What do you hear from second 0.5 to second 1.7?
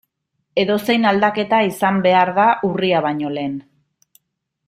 Edozein aldaketa